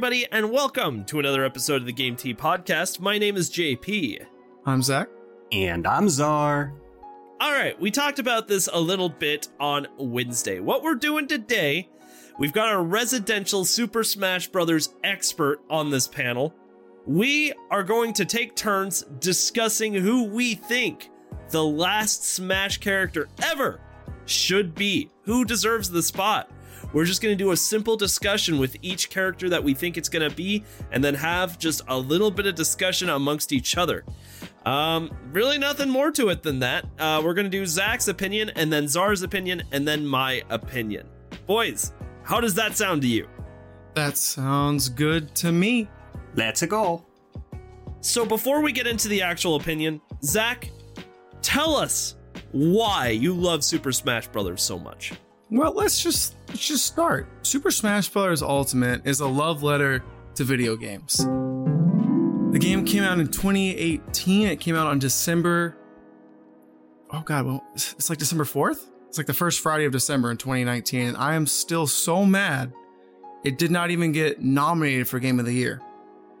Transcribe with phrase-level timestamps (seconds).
[0.00, 3.00] Everybody, and welcome to another episode of the Game Tea Podcast.
[3.00, 4.24] My name is JP.
[4.64, 5.10] I'm Zach.
[5.52, 6.72] And I'm Zar.
[7.38, 10.58] All right, we talked about this a little bit on Wednesday.
[10.58, 11.90] What we're doing today,
[12.38, 16.54] we've got our residential Super Smash Brothers expert on this panel.
[17.04, 21.10] We are going to take turns discussing who we think
[21.50, 23.82] the last Smash character ever
[24.24, 26.50] should be, who deserves the spot.
[26.92, 30.08] We're just going to do a simple discussion with each character that we think it's
[30.08, 34.04] going to be, and then have just a little bit of discussion amongst each other.
[34.66, 36.84] Um, really nothing more to it than that.
[36.98, 41.06] Uh, we're going to do Zach's opinion, and then Zar's opinion, and then my opinion.
[41.46, 43.28] Boys, how does that sound to you?
[43.94, 45.88] That sounds good to me.
[46.34, 47.04] Let's go.
[48.00, 50.70] So before we get into the actual opinion, Zach,
[51.42, 52.16] tell us
[52.52, 55.12] why you love Super Smash Brothers so much.
[55.50, 57.26] Well, let's just let's just start.
[57.42, 58.40] Super Smash Bros.
[58.40, 60.04] Ultimate is a love letter
[60.36, 61.16] to video games.
[61.16, 64.46] The game came out in 2018.
[64.46, 65.76] It came out on December.
[67.12, 68.86] Oh God, well, it's like December 4th.
[69.08, 72.72] It's like the first Friday of December in 2019, and I am still so mad.
[73.42, 75.80] It did not even get nominated for Game of the Year.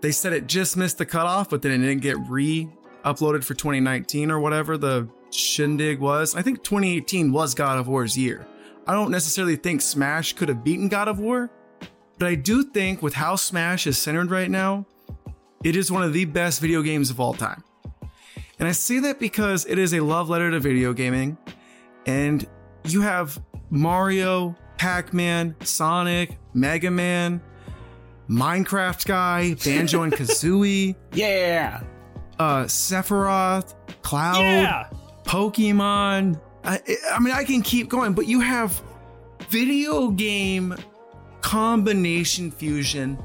[0.02, 4.30] They said it just missed the cutoff, but then it didn't get re-uploaded for 2019
[4.30, 6.36] or whatever the shindig was.
[6.36, 8.46] I think 2018 was God of War's year.
[8.90, 11.48] I don't necessarily think Smash could have beaten God of War,
[12.18, 14.84] but I do think with how Smash is centered right now,
[15.62, 17.62] it is one of the best video games of all time.
[18.58, 21.38] And I say that because it is a love letter to video gaming,
[22.04, 22.44] and
[22.84, 23.40] you have
[23.70, 27.40] Mario, Pac Man, Sonic, Mega Man,
[28.28, 31.84] Minecraft guy, Banjo and Kazooie, Yeah.
[32.40, 34.88] uh, Sephiroth, Cloud, Yeah!
[35.22, 36.40] Pokemon.
[36.64, 36.80] I,
[37.12, 38.82] I mean, I can keep going, but you have
[39.48, 40.74] video game
[41.40, 43.18] combination fusion.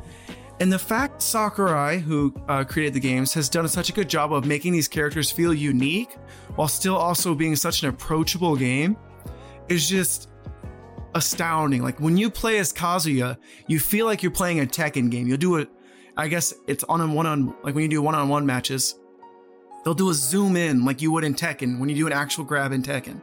[0.62, 4.32] And the fact Sakurai, who uh, created the games, has done such a good job
[4.32, 6.14] of making these characters feel unique
[6.56, 8.96] while still also being such an approachable game
[9.68, 10.30] is just
[11.14, 11.84] astounding.
[11.84, 15.28] Like when you play as Kazuya, you feel like you're playing a Tekken game.
[15.28, 15.70] You'll do it,
[16.16, 18.96] I guess it's on a one on, like when you do one on one matches,
[19.86, 22.44] they'll do a zoom in like you would in Tekken when you do an actual
[22.44, 23.22] grab in Tekken.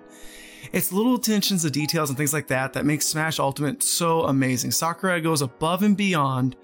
[0.73, 4.71] It's little attentions to details and things like that that makes Smash Ultimate so amazing.
[4.71, 6.57] Sakurai goes above and beyond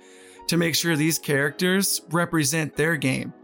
[0.46, 3.34] to make sure these characters represent their game.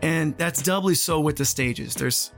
[0.00, 1.94] And that's doubly so with the stages.
[1.94, 2.30] There's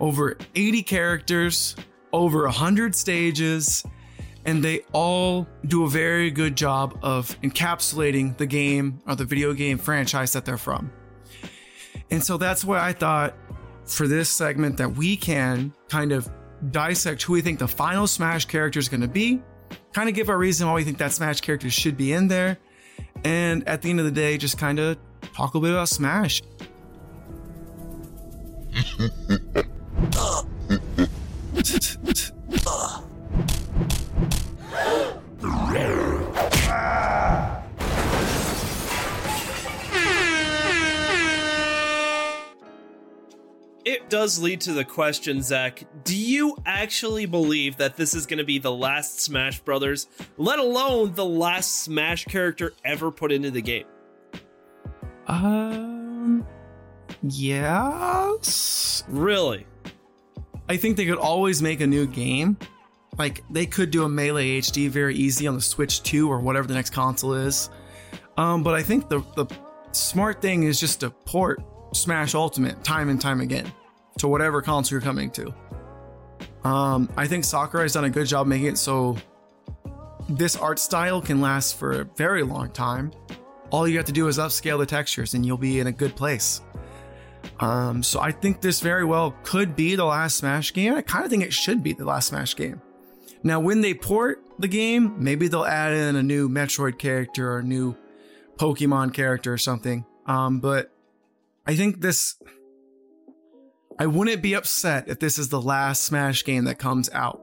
[0.00, 1.76] over 80 characters,
[2.12, 3.84] over 100 stages,
[4.46, 9.52] and they all do a very good job of encapsulating the game or the video
[9.52, 10.90] game franchise that they're from.
[12.10, 13.34] And so that's why I thought
[13.86, 16.28] for this segment that we can kind of
[16.70, 19.42] dissect who we think the final Smash character is going to be,
[19.92, 22.58] kind of give our reason why we think that Smash character should be in there,
[23.24, 24.98] and at the end of the day, just kind of
[25.34, 26.42] talk a little bit about Smash.
[44.10, 45.84] does lead to the question, Zach.
[46.04, 50.58] Do you actually believe that this is going to be the last Smash Brothers, let
[50.58, 53.86] alone the last Smash character ever put into the game?
[55.26, 56.46] Um,
[57.22, 59.04] yes.
[59.08, 59.66] Really?
[60.68, 62.58] I think they could always make a new game.
[63.16, 66.66] Like they could do a Melee HD very easy on the Switch 2 or whatever
[66.66, 67.70] the next console is.
[68.36, 69.46] Um, but I think the the
[69.92, 73.72] smart thing is just to port Smash Ultimate time and time again
[74.20, 75.54] to whatever console you're coming to.
[76.64, 79.16] Um, I think Sakurai's done a good job making it so
[80.28, 83.12] this art style can last for a very long time.
[83.70, 86.14] All you have to do is upscale the textures and you'll be in a good
[86.16, 86.60] place.
[87.60, 90.94] Um, so I think this very well could be the last Smash game.
[90.94, 92.80] I kind of think it should be the last Smash game.
[93.42, 97.58] Now, when they port the game, maybe they'll add in a new Metroid character or
[97.60, 97.96] a new
[98.56, 100.04] Pokemon character or something.
[100.26, 100.92] Um, but
[101.66, 102.36] I think this.
[104.00, 107.42] I wouldn't be upset if this is the last Smash game that comes out.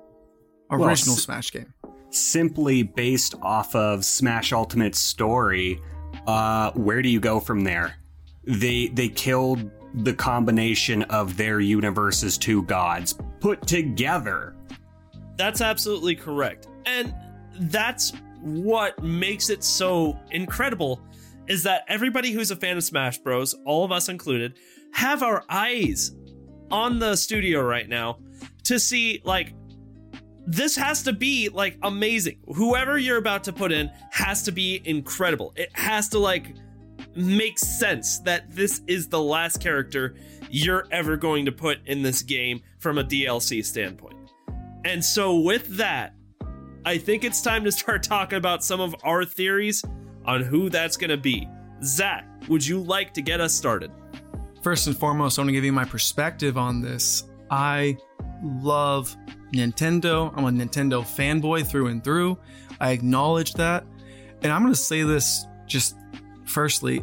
[0.72, 1.72] Well, Original s- Smash game.
[2.10, 5.80] Simply based off of Smash Ultimate's story,
[6.26, 7.98] uh, where do you go from there?
[8.46, 14.56] They they killed the combination of their universe's two gods put together.
[15.38, 16.68] That's absolutely correct.
[16.88, 17.14] And
[17.60, 21.02] that's what makes it so incredible
[21.48, 24.58] is that everybody who's a fan of Smash Bros, all of us included,
[24.92, 26.12] have our eyes
[26.72, 28.20] on the studio right now
[28.64, 29.54] to see like
[30.46, 32.40] this has to be like amazing.
[32.56, 35.54] Whoever you're about to put in has to be incredible.
[35.56, 36.56] It has to like
[37.16, 40.16] make sense that this is the last character
[40.50, 44.16] you're ever going to put in this game from a DLC standpoint.
[44.86, 46.14] And so, with that,
[46.86, 49.84] I think it's time to start talking about some of our theories
[50.26, 51.48] on who that's going to be.
[51.84, 53.92] Zach, would you like to get us started?
[54.68, 57.24] First and foremost, I want to give you my perspective on this.
[57.50, 57.96] I
[58.44, 59.16] love
[59.54, 60.30] Nintendo.
[60.36, 62.38] I'm a Nintendo fanboy through and through.
[62.82, 63.86] I acknowledge that.
[64.44, 65.96] And I'm going to say this just
[66.44, 67.02] firstly.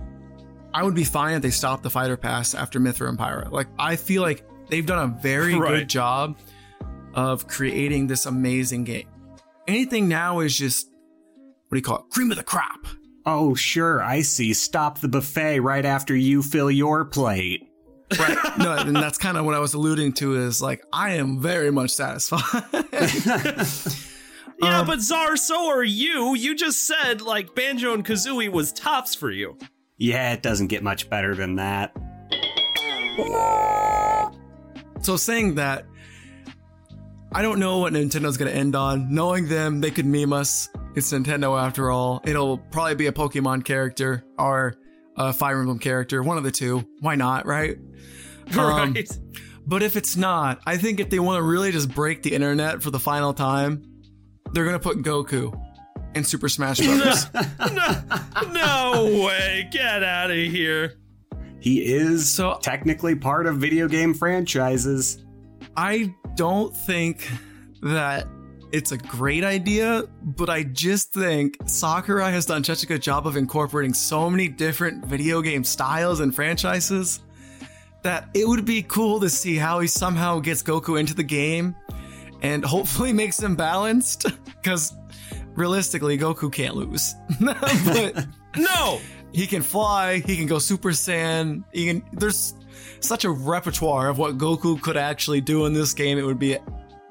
[0.75, 3.51] I would be fine if they stopped the fighter pass after Mythra and Pyra.
[3.51, 5.71] Like, I feel like they've done a very Right.
[5.79, 6.37] good job
[7.15, 9.09] of creating this amazing game.
[9.67, 10.91] Anything now is just,
[11.69, 12.11] what do you call it?
[12.11, 12.87] Cream of the crop.
[13.27, 14.53] Oh, sure, I see.
[14.53, 17.69] Stop the buffet right after you fill your plate.
[18.19, 18.37] Right.
[18.59, 21.71] no, and that's kind of what I was alluding to is like, I am very
[21.73, 22.43] much satisfied.
[24.63, 26.37] Yeah, Um, but Zar, so are you.
[26.37, 29.59] You just said like Banjo and Kazooie was tops for you.
[29.99, 31.93] Yeah, it doesn't get much better than that.
[35.03, 35.87] So saying that,
[37.33, 39.13] I don't know what Nintendo's gonna end on.
[39.13, 40.69] Knowing them, they could meme us.
[40.95, 42.23] It's Nintendo after all.
[42.25, 44.77] It'll probably be a Pokemon character or
[45.17, 46.85] a Fire Emblem character, one of the two.
[47.01, 47.77] Why not, right?
[48.59, 49.19] Um, right.
[49.67, 52.83] But if it's not, I think if they want to really just break the internet
[52.83, 53.83] for the final time,
[54.53, 55.59] they're gonna put Goku
[56.15, 57.27] in Super Smash Bros.
[57.73, 58.03] no,
[58.53, 59.67] no way.
[59.73, 60.99] Get out of here.
[61.59, 65.25] He is So- technically part of video game franchises.
[65.75, 67.27] I don't think
[67.81, 68.27] that
[68.75, 73.25] it's a great idea, but I just think Sakurai has done such a good job
[73.25, 77.21] of incorporating so many different video game styles and franchises
[78.03, 81.77] that it would be cool to see how he somehow gets Goku into the game
[82.43, 84.27] and hopefully makes him balanced
[84.61, 84.93] because
[85.55, 87.15] realistically Goku can't lose.
[87.41, 88.27] but
[88.57, 89.01] No.
[89.33, 92.55] he can fly, he can go Super Saiyan, he can there's
[92.99, 96.57] such a repertoire of what Goku could actually do in this game, it would be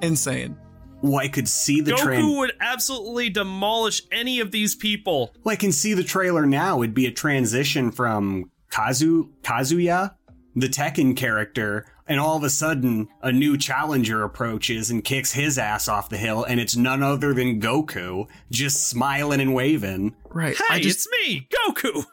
[0.02, 0.58] insane.
[1.04, 2.38] Well, I could see the Goku trend.
[2.38, 5.36] would absolutely demolish any of these people.
[5.44, 6.82] Well, I can see the trailer now.
[6.82, 10.16] It'd be a transition from Kazu Kazuya,
[10.56, 15.58] the Tekken character, and all of a sudden a new challenger approaches and kicks his
[15.58, 20.16] ass off the hill, and it's none other than Goku, just smiling and waving.
[20.30, 20.56] Right.
[20.56, 22.06] Hey, I just it's me, Goku.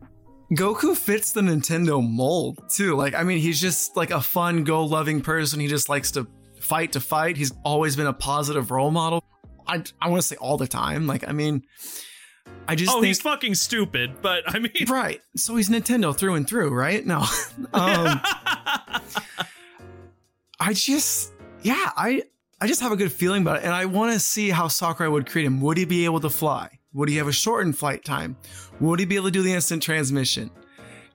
[0.54, 2.96] Goku fits the Nintendo mold too.
[2.96, 5.60] Like I mean, he's just like a fun, go-loving person.
[5.60, 6.26] He just likes to
[6.70, 7.36] fight to fight.
[7.36, 9.24] He's always been a positive role model.
[9.66, 11.08] I I want to say all the time.
[11.08, 11.64] Like I mean,
[12.68, 15.20] I just Oh, think he's fucking stupid, but I mean, right.
[15.36, 17.04] So he's Nintendo through and through, right?
[17.04, 17.18] No.
[17.74, 18.20] um,
[20.62, 22.22] I just, yeah, I,
[22.60, 25.08] I just have a good feeling about it, and I want to see how Sakurai
[25.08, 25.60] would create him.
[25.62, 26.78] Would he be able to fly?
[26.92, 28.36] Would he have a shortened flight time?
[28.78, 30.50] Would he be able to do the instant transmission?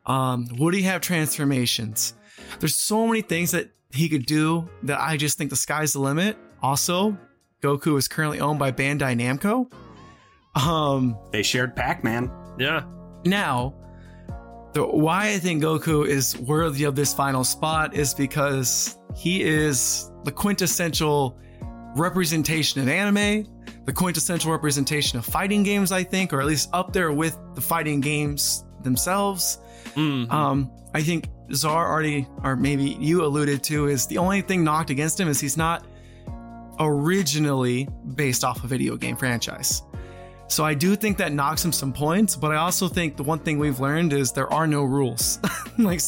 [0.05, 2.15] Um, would he have transformations?
[2.59, 5.99] There's so many things that he could do that I just think the sky's the
[5.99, 6.37] limit.
[6.61, 7.17] Also,
[7.61, 9.71] Goku is currently owned by Bandai Namco.
[10.59, 12.31] Um, They shared Pac-Man.
[12.59, 12.83] yeah.
[13.25, 13.73] now,
[14.73, 20.11] the why I think Goku is worthy of this final spot is because he is
[20.25, 21.37] the quintessential
[21.95, 23.45] representation of anime,
[23.85, 27.61] the quintessential representation of fighting games, I think, or at least up there with the
[27.61, 29.59] fighting games themselves.
[29.95, 30.29] Mhm.
[30.31, 34.89] Um, I think Zar already, or maybe you alluded to, is the only thing knocked
[34.89, 35.85] against him is he's not
[36.79, 39.83] originally based off a video game franchise.
[40.47, 43.39] So I do think that knocks him some points, but I also think the one
[43.39, 45.39] thing we've learned is there are no rules.
[45.77, 46.01] like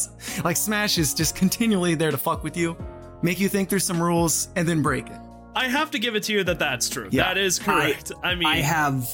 [0.44, 2.76] like Smash is just continually there to fuck with you,
[3.22, 5.18] make you think there's some rules, and then break it.
[5.56, 7.08] I have to give it to you that that's true.
[7.10, 7.24] Yeah.
[7.24, 8.12] that is correct.
[8.22, 9.08] I, mean, I have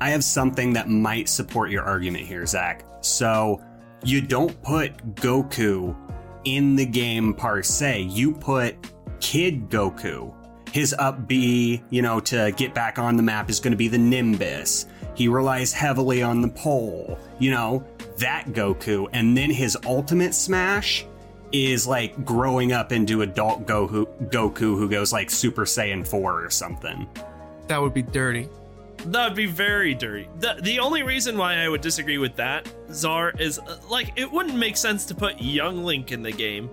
[0.00, 2.84] I have something that might support your argument here, Zach.
[3.00, 3.60] So
[4.04, 5.96] you don't put Goku
[6.44, 8.02] in the game per se.
[8.02, 8.76] You put
[9.20, 10.34] Kid Goku.
[10.72, 13.88] His up B, you know, to get back on the map is going to be
[13.88, 14.86] the Nimbus.
[15.14, 17.18] He relies heavily on the pole.
[17.38, 17.84] You know,
[18.18, 19.08] that Goku.
[19.12, 21.04] And then his ultimate smash
[21.52, 26.50] is like growing up into adult Goku, Goku who goes like Super Saiyan 4 or
[26.50, 27.06] something.
[27.68, 28.48] That would be dirty.
[29.06, 30.28] That would be very dirty.
[30.38, 34.30] The, the only reason why I would disagree with that, Zar, is uh, like it
[34.30, 36.70] wouldn't make sense to put young Link in the game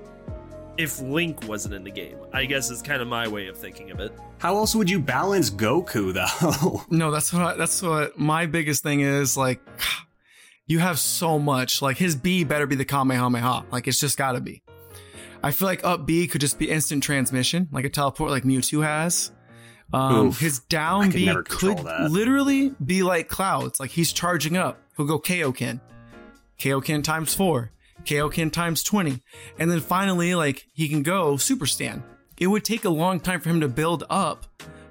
[0.77, 2.17] if Link wasn't in the game.
[2.31, 4.13] I guess is kind of my way of thinking of it.
[4.37, 6.13] How else would you balance Goku
[6.71, 6.83] though?
[6.89, 9.35] No, that's what that's what my biggest thing is.
[9.35, 9.59] Like,
[10.67, 11.81] you have so much.
[11.81, 13.65] Like his B better be the Kamehameha.
[13.71, 14.61] Like it's just gotta be.
[15.41, 18.83] I feel like up B could just be instant transmission, like a teleport, like Mewtwo
[18.83, 19.31] has.
[19.91, 20.39] Um, Oof.
[20.39, 23.79] his down could B control could literally be like clouds.
[23.79, 24.79] Like he's charging up.
[24.95, 25.79] He'll go Kaioken,
[26.59, 27.71] Kaioken times four,
[28.03, 29.21] Kaioken times twenty,
[29.57, 32.03] and then finally, like he can go Super Saiyan.
[32.37, 34.45] It would take a long time for him to build up,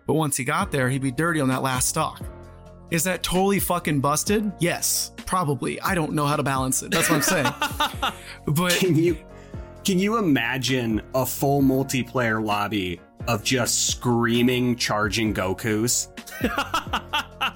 [0.07, 2.21] but once he got there, he'd be dirty on that last stock.
[2.91, 4.51] Is that totally fucking busted?
[4.59, 5.81] Yes, probably.
[5.81, 6.91] I don't know how to balance it.
[6.91, 8.13] That's what I'm saying.
[8.47, 9.19] but Can you
[9.85, 16.09] can you imagine a full multiplayer lobby of just screaming charging Gokus?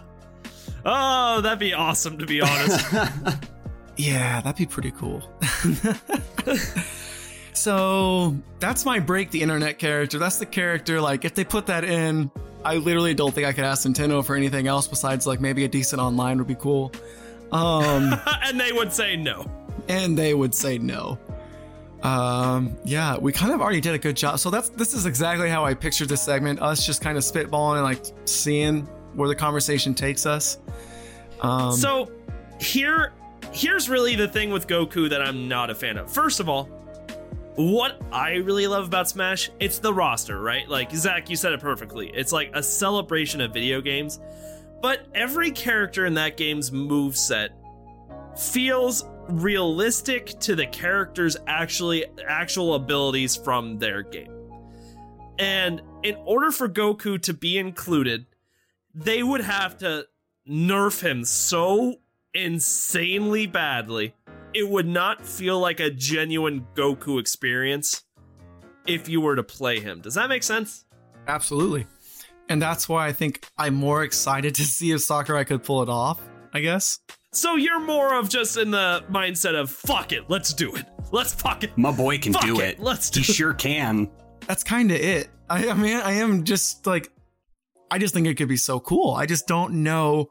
[0.84, 2.84] Oh, that'd be awesome to be honest.
[3.96, 5.22] yeah, that'd be pretty cool.
[7.52, 10.18] so that's my break the internet character.
[10.18, 11.00] That's the character.
[11.00, 12.30] Like, if they put that in,
[12.64, 15.68] I literally don't think I could ask Nintendo for anything else besides like maybe a
[15.68, 16.92] decent online would be cool.
[17.52, 19.48] Um, and they would say no.
[19.88, 21.18] and they would say no.
[22.02, 24.38] Um, yeah, we kind of already did a good job.
[24.38, 26.60] So that's this is exactly how I pictured this segment.
[26.60, 28.82] Us just kind of spitballing and like seeing
[29.14, 30.58] where the conversation takes us.
[31.40, 32.10] Um, So
[32.60, 33.12] here
[33.52, 36.10] here's really the thing with Goku that I'm not a fan of.
[36.10, 36.64] First of all,
[37.54, 40.68] what I really love about Smash, it's the roster, right?
[40.68, 42.10] Like Zach, you said it perfectly.
[42.14, 44.18] It's like a celebration of video games.
[44.80, 47.50] But every character in that game's move set
[48.36, 54.32] feels realistic to the character's actually actual abilities from their game.
[55.38, 58.26] And in order for Goku to be included,
[58.94, 60.06] they would have to
[60.48, 61.96] nerf him so
[62.34, 64.14] insanely badly.
[64.54, 68.04] It would not feel like a genuine Goku experience
[68.86, 70.00] if you were to play him.
[70.00, 70.84] Does that make sense?
[71.26, 71.86] Absolutely.
[72.48, 75.88] And that's why I think I'm more excited to see if Sakurai could pull it
[75.88, 76.20] off,
[76.52, 76.98] I guess.
[77.34, 80.84] So you're more of just in the mindset of fuck it, let's do it.
[81.12, 81.76] Let's fuck it.
[81.76, 82.80] My boy can Fuck do it, it.
[82.80, 83.34] let's do he it.
[83.34, 84.10] sure can.
[84.46, 85.28] That's kind of it.
[85.48, 87.10] I, I mean, I am just like,
[87.90, 89.12] I just think it could be so cool.
[89.12, 90.30] I just don't know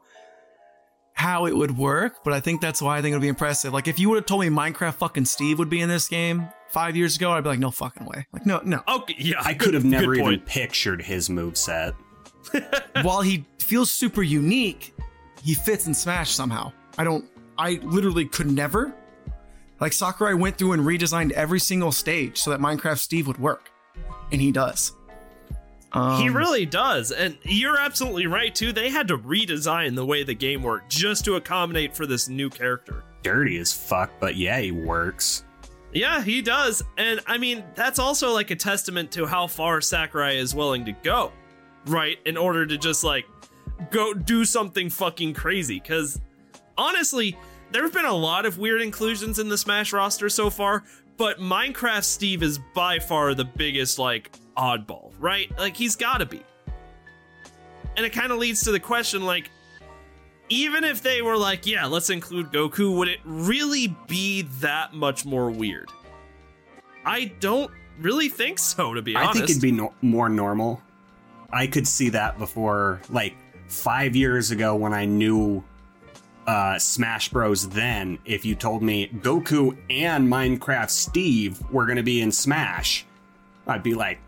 [1.14, 3.72] how it would work, but I think that's why I think it would be impressive.
[3.72, 6.48] Like, if you would have told me Minecraft fucking Steve would be in this game
[6.70, 8.26] five years ago, I'd be like, no fucking way.
[8.32, 8.80] Like, no, no.
[8.88, 9.36] Okay, yeah.
[9.40, 11.94] I could have never even pictured his moveset.
[13.04, 14.94] While he feels super unique,
[15.44, 16.72] he fits in Smash somehow.
[16.98, 17.24] I don't,
[17.58, 18.94] I literally could never.
[19.80, 23.70] Like, Sakurai went through and redesigned every single stage so that Minecraft Steve would work.
[24.30, 24.92] And he does.
[25.92, 27.10] Um, He really does.
[27.10, 28.72] And you're absolutely right, too.
[28.72, 32.48] They had to redesign the way the game worked just to accommodate for this new
[32.48, 33.02] character.
[33.22, 35.44] Dirty as fuck, but yeah, he works.
[35.92, 36.82] Yeah, he does.
[36.96, 40.92] And I mean, that's also like a testament to how far Sakurai is willing to
[40.92, 41.32] go,
[41.86, 42.18] right?
[42.24, 43.26] In order to just like
[43.90, 45.78] go do something fucking crazy.
[45.78, 46.18] Because
[46.82, 47.38] honestly,
[47.70, 50.84] there have been a lot of weird inclusions in the Smash roster so far,
[51.16, 55.50] but Minecraft Steve is by far the biggest like oddball, right?
[55.58, 56.42] Like he's gotta be.
[57.96, 59.50] And it kind of leads to the question like,
[60.48, 65.24] even if they were like, yeah, let's include Goku, would it really be that much
[65.24, 65.90] more weird?
[67.04, 67.70] I don't
[68.00, 69.30] really think so, to be I honest.
[69.30, 70.82] I think it'd be no- more normal.
[71.52, 73.34] I could see that before, like
[73.66, 75.64] five years ago when I knew
[76.46, 77.68] uh, Smash Bros.
[77.68, 83.06] Then, if you told me Goku and Minecraft Steve were gonna be in Smash,
[83.66, 84.18] I'd be like,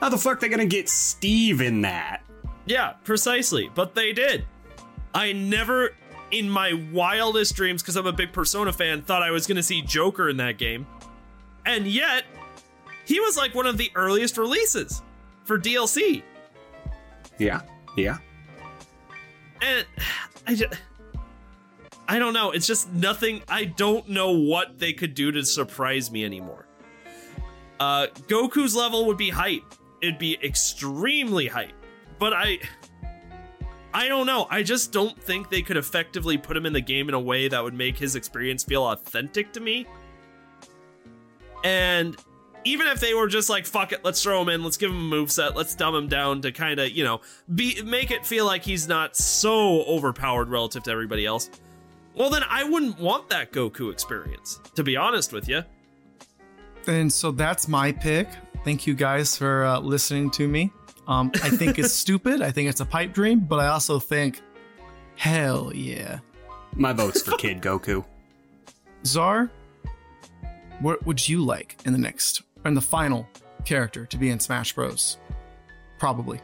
[0.00, 2.22] how the fuck they gonna get Steve in that?
[2.66, 3.70] Yeah, precisely.
[3.74, 4.44] But they did.
[5.14, 5.94] I never,
[6.30, 9.62] in my wildest dreams, because I'm a big Persona fan, thought I was going to
[9.62, 10.86] see Joker in that game.
[11.66, 12.24] And yet,
[13.04, 15.02] he was like one of the earliest releases
[15.44, 16.22] for DLC.
[17.38, 17.62] Yeah,
[17.96, 18.18] yeah.
[19.60, 19.86] And
[20.46, 20.74] I just.
[22.12, 22.50] I don't know.
[22.50, 23.40] It's just nothing.
[23.48, 26.66] I don't know what they could do to surprise me anymore.
[27.80, 29.64] Uh, Goku's level would be hype.
[30.02, 31.72] It'd be extremely hype.
[32.18, 32.58] But I.
[33.94, 34.46] I don't know.
[34.50, 37.48] I just don't think they could effectively put him in the game in a way
[37.48, 39.86] that would make his experience feel authentic to me.
[41.64, 42.14] And
[42.64, 44.98] even if they were just like fuck it, let's throw him in, let's give him
[44.98, 47.22] a move set, let's dumb him down to kind of you know
[47.54, 51.48] be make it feel like he's not so overpowered relative to everybody else.
[52.14, 55.62] Well, then I wouldn't want that Goku experience, to be honest with you.
[56.86, 58.28] And so that's my pick.
[58.64, 60.72] Thank you guys for uh, listening to me.
[61.08, 62.42] Um, I think it's stupid.
[62.42, 64.40] I think it's a pipe dream, but I also think,
[65.16, 66.18] hell yeah.
[66.74, 68.04] My vote's for Kid Goku.
[69.06, 69.50] Zar,
[70.80, 73.26] what would you like in the next, in the final
[73.64, 75.18] character to be in Smash Bros?
[75.98, 76.40] Probably.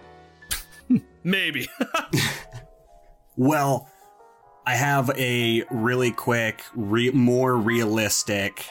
[1.25, 1.69] Maybe.
[3.37, 3.89] well,
[4.69, 8.67] I have a really quick, re- more realistic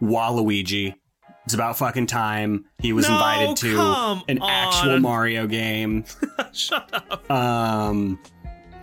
[0.00, 0.94] Waluigi.
[1.44, 5.00] It's about fucking time he was No, invited to an actual.
[5.00, 6.04] Mario game.
[6.52, 7.28] Shut up.
[7.28, 8.20] Um,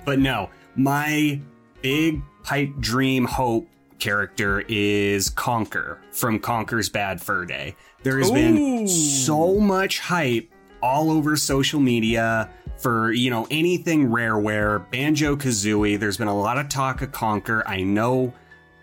[0.03, 1.39] but no, my
[1.81, 3.69] big pipe dream hope
[3.99, 7.73] character is Conker from Conker's Bad Fur Day.
[8.03, 14.89] There has been so much hype all over social media for, you know, anything Rareware,
[14.91, 15.99] Banjo Kazooie.
[15.99, 17.63] There's been a lot of talk of Conker.
[17.65, 18.33] I know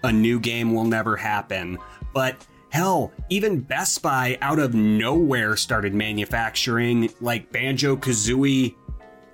[0.02, 1.78] a new game will never happen,
[2.14, 8.74] but hell, even Best Buy out of nowhere started manufacturing like Banjo Kazooie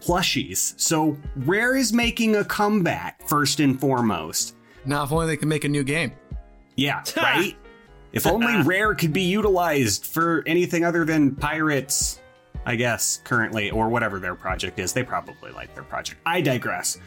[0.00, 0.78] plushies.
[0.80, 4.54] So Rare is making a comeback first and foremost.
[4.84, 6.12] Now, if only they can make a new game.
[6.76, 7.56] Yeah, right?
[8.12, 8.62] if only ah.
[8.64, 12.20] Rare could be utilized for anything other than pirates,
[12.66, 14.92] I guess, currently, or whatever their project is.
[14.92, 16.20] They probably like their project.
[16.26, 16.98] I digress.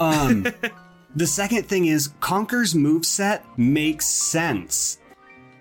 [0.00, 0.46] Um,
[1.14, 4.98] the second thing is Conker's moveset makes sense.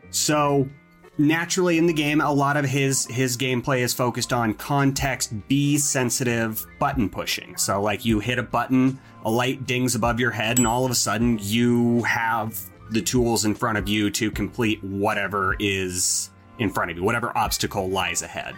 [0.10, 0.70] So
[1.18, 5.78] naturally in the game, a lot of his his gameplay is focused on context B
[5.78, 7.58] sensitive button pushing.
[7.58, 10.92] So like you hit a button, a light dings above your head, and all of
[10.92, 12.58] a sudden you have
[12.90, 17.36] the tools in front of you to complete whatever is in front of you, whatever
[17.38, 18.56] obstacle lies ahead.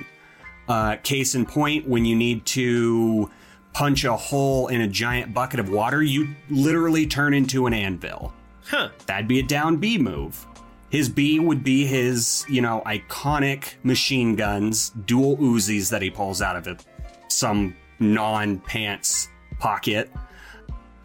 [0.68, 3.30] Uh, case in point, when you need to
[3.74, 8.34] punch a hole in a giant bucket of water, you literally turn into an anvil.
[8.66, 8.90] Huh.
[9.08, 10.46] That'd be a down B move.
[10.90, 16.42] His B would be his, you know, iconic machine guns, dual Uzis that he pulls
[16.42, 16.86] out of it,
[17.30, 19.28] some non pants
[19.60, 20.12] pocket.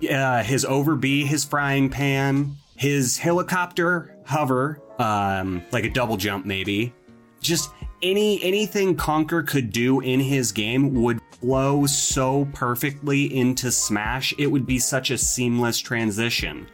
[0.09, 6.45] Uh, his over B, his frying pan, his helicopter hover, um, like a double jump
[6.45, 6.93] maybe.
[7.41, 7.71] Just
[8.03, 14.35] any anything Conker could do in his game would flow so perfectly into Smash.
[14.39, 16.67] It would be such a seamless transition.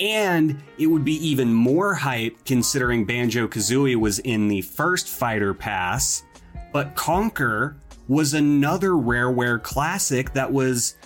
[0.00, 5.54] And it would be even more hype considering Banjo Kazooie was in the first Fighter
[5.54, 6.24] Pass,
[6.72, 7.76] but Conker
[8.08, 10.96] was another Rareware classic that was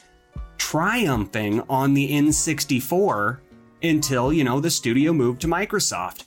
[0.57, 3.39] triumphing on the N64
[3.83, 6.25] until, you know, the studio moved to Microsoft.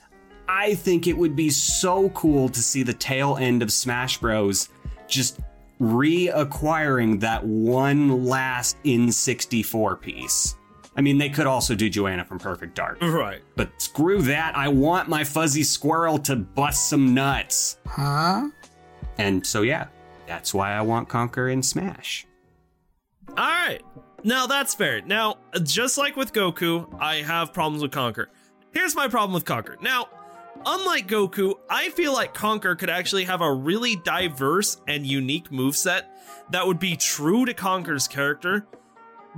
[0.53, 4.67] I think it would be so cool to see the tail end of Smash Bros.
[5.07, 5.39] just
[5.79, 10.55] reacquiring that one last N64 piece.
[10.97, 13.01] I mean, they could also do Joanna from Perfect Dark.
[13.01, 13.41] Right.
[13.55, 17.77] But screw that, I want my fuzzy squirrel to bust some nuts.
[17.87, 18.49] Huh?
[19.17, 19.87] And so, yeah,
[20.27, 22.27] that's why I want Conker in Smash.
[23.29, 23.81] All right.
[24.25, 25.01] Now that's fair.
[25.01, 28.25] Now, just like with Goku, I have problems with Conker.
[28.73, 29.81] Here's my problem with Conker.
[29.81, 30.09] Now,
[30.65, 36.04] unlike Goku, I feel like Conker could actually have a really diverse and unique moveset
[36.52, 38.67] that would be true to Conker's character,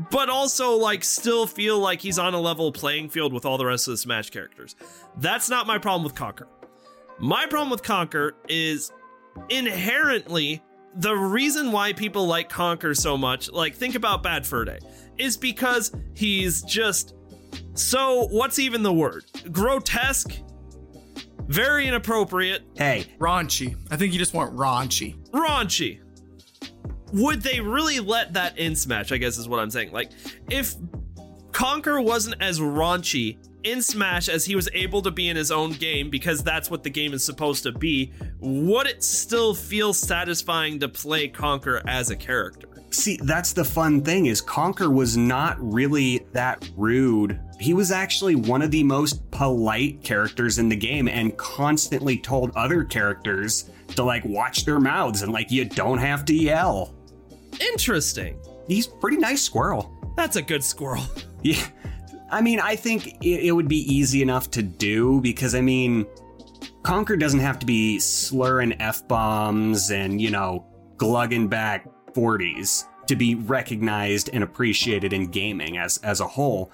[0.10, 3.66] but also like still feel like he's on a level playing field with all the
[3.66, 4.76] rest of the Smash characters.
[5.18, 6.48] That's not my problem with Conker.
[7.20, 8.92] My problem with Conker is
[9.50, 10.62] inherently
[10.96, 14.80] the reason why people like Conker so much, like think about Bad Fur Day,
[15.18, 17.16] is because he's just
[17.74, 19.26] so what's even the word?
[19.52, 20.34] Grotesque,
[21.48, 23.76] very inappropriate, Hey, Raunchy.
[23.92, 25.16] I think you just want raunchy.
[25.32, 26.00] raunchy.
[27.14, 29.12] Would they really let that in Smash?
[29.12, 29.92] I guess is what I'm saying.
[29.92, 30.12] Like,
[30.50, 30.76] if
[31.52, 35.72] Conker wasn't as raunchy in Smash as he was able to be in his own
[35.74, 40.80] game because that's what the game is supposed to be, would it still feel satisfying
[40.80, 42.68] to play Conker as a character?
[42.94, 47.40] See, that's the fun thing is Conker was not really that rude.
[47.60, 52.52] He was actually one of the most polite characters in the game and constantly told
[52.56, 56.94] other characters to like watch their mouths and like you don't have to yell.
[57.60, 58.38] Interesting.
[58.68, 59.92] He's pretty nice squirrel.
[60.16, 61.04] That's a good squirrel.
[61.46, 61.62] Yeah.
[62.32, 66.06] I mean, I think it, it would be easy enough to do because I mean,
[66.84, 73.16] Conker doesn't have to be slurring F bombs and, you know, glugging back 40s to
[73.16, 76.72] be recognized and appreciated in gaming as, as a whole.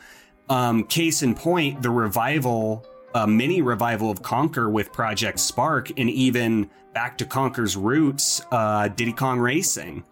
[0.49, 6.10] Um, case in point, the revival a mini revival of Conker with Project Spark, and
[6.10, 10.04] even back to Conker's roots, uh, Diddy Kong Racing.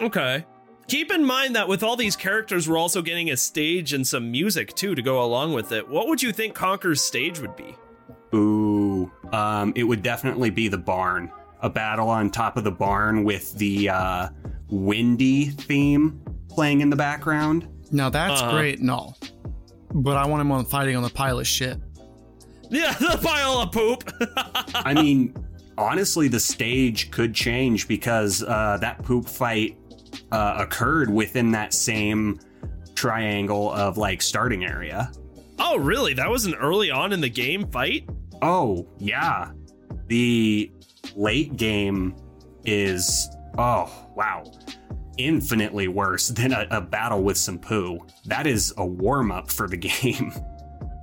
[0.00, 0.44] Okay.
[0.88, 4.30] Keep in mind that with all these characters, we're also getting a stage and some
[4.30, 5.88] music too to go along with it.
[5.88, 7.76] What would you think Conker's stage would be?
[8.34, 11.30] Ooh, um, it would definitely be the barn.
[11.62, 14.28] A battle on top of the barn with the uh,
[14.68, 17.68] windy theme playing in the background.
[17.92, 18.52] Now that's Uh-huh.
[18.52, 19.16] great and all,
[19.92, 21.78] but I want him on fighting on the pile of shit.
[22.70, 24.04] Yeah, the pile of poop.
[24.74, 25.34] I mean,
[25.76, 29.76] honestly, the stage could change because uh, that poop fight
[30.32, 32.38] uh, occurred within that same
[32.94, 35.10] triangle of like starting area.
[35.58, 36.14] oh, really?
[36.14, 38.08] That was an early on in the game fight?
[38.40, 39.50] Oh, yeah.
[40.06, 40.70] The
[41.16, 42.14] late game
[42.64, 44.44] is, oh, wow,
[45.18, 48.06] infinitely worse than a, a battle with some poo.
[48.26, 50.32] That is a warm up for the game.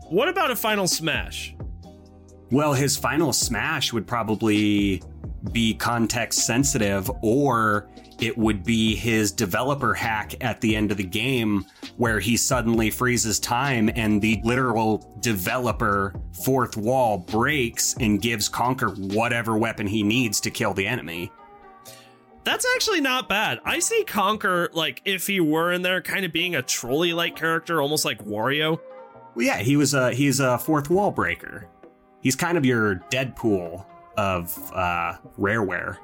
[0.10, 1.56] What about a final smash?
[2.50, 5.04] Well, his final smash would probably
[5.52, 11.04] be context sensitive, or it would be his developer hack at the end of the
[11.04, 11.66] game
[11.98, 18.98] where he suddenly freezes time and the literal developer fourth wall breaks and gives Conker
[19.14, 21.32] whatever weapon he needs to kill the enemy.
[22.44, 23.60] That's actually not bad.
[23.66, 27.36] I see Conker, like, if he were in there, kind of being a trolley like
[27.36, 28.80] character, almost like Wario.
[29.36, 31.68] Well, yeah, he was a he's a fourth wall breaker.
[32.22, 33.86] He's kind of your Deadpool
[34.18, 35.98] of uh, Rareware.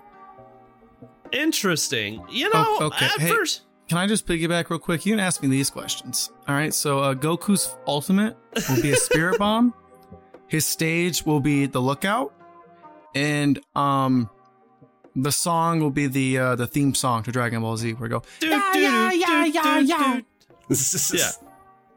[1.34, 2.24] Interesting.
[2.30, 3.06] You Oh, know, okay.
[3.06, 3.30] at Hey.
[3.30, 3.62] first.
[3.90, 5.06] Can I just piggyback real quick?
[5.06, 6.32] You can ask me these questions.
[6.48, 6.74] All right.
[6.74, 8.38] So uh, Goku's ultimate
[8.70, 9.74] will be a spirit bomb.
[10.48, 12.34] His stage will be the lookout,
[13.16, 14.30] and um,
[15.16, 17.94] the song will be the uh, the theme song to Dragon Ball Z.
[17.94, 20.20] Where we go Do, Yeah, do, yeah, do, yeah, do, yeah, yeah.
[20.70, 20.76] do.
[21.18, 21.32] Yeah.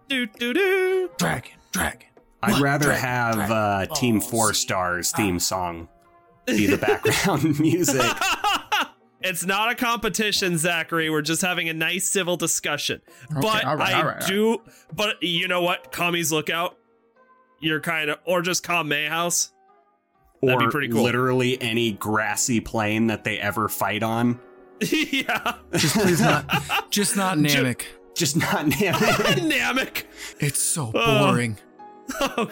[0.09, 1.11] Do, do, do.
[1.19, 2.09] dragon, dragon.
[2.43, 2.61] I'd What?
[2.63, 4.21] rather Dragon, have dragon, uh, Team.
[4.21, 5.89] Four Stars theme song
[6.47, 8.01] be the background music.
[9.27, 11.11] It's not a competition, Zachary.
[11.11, 13.01] We're just having a nice civil discussion.
[13.31, 14.63] but all right, I all right, all do.
[14.93, 15.93] But you know what?
[15.93, 16.77] Kami's lookout.
[17.61, 19.53] You're kind of, or just Kame House.
[20.43, 21.03] That'd be or pretty cool.
[21.03, 24.39] literally any grassy plain that they ever fight on.
[24.81, 26.45] yeah, Just please not,
[26.91, 27.83] just not Namek.
[28.15, 28.93] Just not Namek.
[29.51, 30.05] Namek.
[30.39, 31.27] It's so Oh.
[31.31, 31.57] boring.
[32.21, 32.51] Oh,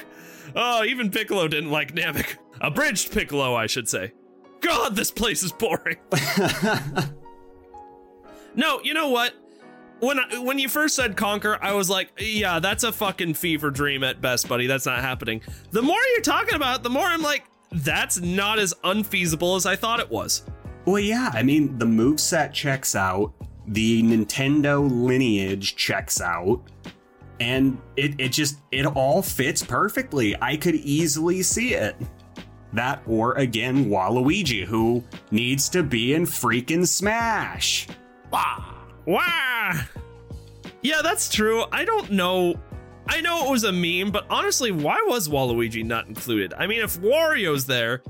[0.56, 2.37] oh, even Piccolo didn't like Namek.
[2.62, 4.12] Abridged Piccolo, I should say.
[4.64, 5.98] God, this place is boring.
[8.55, 9.35] no, you know what?
[10.00, 13.70] When I, when you first said Conker, I was like, yeah, that's a fucking fever
[13.70, 14.66] dream at best, buddy.
[14.66, 15.42] That's not happening.
[15.70, 19.66] The more you're talking about, it, the more I'm like, that's not as unfeasible as
[19.66, 20.44] I thought it was.
[20.87, 23.35] well, yeah, I mean, the moveset checks out,
[23.66, 26.62] the Nintendo lineage checks out,
[27.40, 30.35] and it, it just, it all fits perfectly.
[30.40, 31.96] I could easily see it.
[32.74, 37.87] That, or again, Waluigi, who needs to be in freaking Smash.
[38.30, 39.72] Wow.
[40.82, 41.64] Yeah, that's true.
[41.72, 42.54] I don't know.
[43.06, 46.52] I know it was a meme, but honestly, why was Waluigi not included?
[46.54, 48.02] I mean, if Wario's there,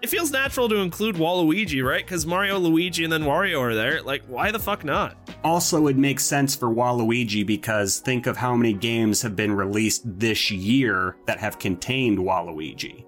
[0.00, 2.04] it feels natural to include Waluigi, right?
[2.04, 4.00] Because Mario, Luigi, and then Wario are there.
[4.02, 5.16] Like, why the fuck not?
[5.42, 10.02] Also, it makes sense for Waluigi because think of how many games have been released
[10.04, 13.04] this year that have contained Waluigi.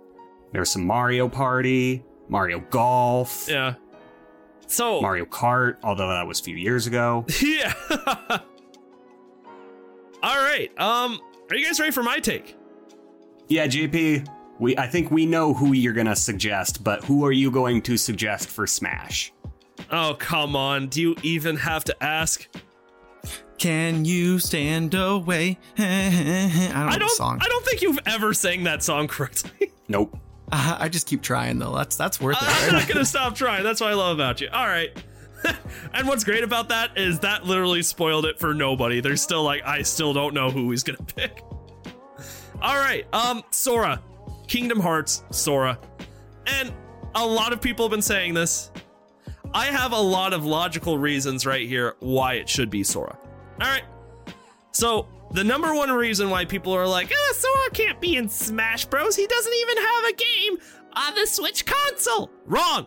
[0.52, 3.74] There's some Mario Party, Mario Golf, Yeah.
[4.66, 7.26] So, Mario Kart, although that was a few years ago.
[7.42, 7.72] yeah.
[10.22, 10.70] All right.
[10.78, 12.56] Um, are you guys ready for my take?
[13.48, 14.28] Yeah, JP,
[14.60, 17.96] we I think we know who you're gonna suggest, but who are you going to
[17.96, 19.32] suggest for Smash?
[19.90, 20.86] Oh, come on.
[20.88, 22.46] Do you even have to ask?
[23.58, 25.58] Can you stand away?
[25.78, 27.10] I don't know I the don't.
[27.16, 27.38] song.
[27.42, 29.72] I don't think you've ever sang that song correctly.
[29.88, 30.16] Nope.
[30.52, 31.74] Uh, I just keep trying though.
[31.74, 32.48] That's that's worth it.
[32.48, 33.62] I'm not gonna stop trying.
[33.64, 34.48] That's what I love about you.
[34.52, 34.90] All right.
[35.94, 39.00] and what's great about that is that literally spoiled it for nobody.
[39.00, 41.42] They're still like, I still don't know who he's gonna pick.
[42.60, 43.06] All right.
[43.14, 44.02] Um, Sora,
[44.48, 45.78] Kingdom Hearts, Sora,
[46.46, 46.72] and
[47.14, 48.70] a lot of people have been saying this.
[49.52, 53.18] I have a lot of logical reasons right here why it should be Sora.
[53.60, 53.82] All right.
[54.72, 58.84] So the number one reason why people are like, ah, Sora can't be in Smash
[58.86, 59.16] Bros.
[59.16, 60.58] He doesn't even have a game
[60.94, 62.30] on the Switch console.
[62.46, 62.86] Wrong.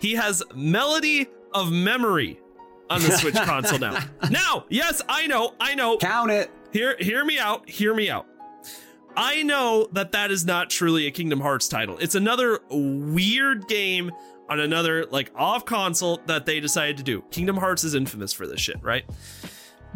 [0.00, 2.40] He has Melody of Memory
[2.90, 3.98] on the Switch console now.
[4.30, 5.98] Now, yes, I know, I know.
[5.98, 6.50] Count it.
[6.72, 7.68] Hear, hear me out.
[7.68, 8.26] Hear me out.
[9.16, 11.98] I know that that is not truly a Kingdom Hearts title.
[11.98, 14.12] It's another weird game
[14.48, 17.22] on another like off console that they decided to do.
[17.30, 19.04] Kingdom Hearts is infamous for this shit, right?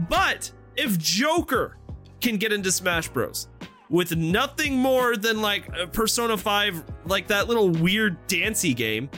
[0.08, 1.76] But if Joker
[2.20, 3.48] can get into Smash Bros,
[3.88, 9.10] with nothing more than like Persona 5, like that little weird dancey game.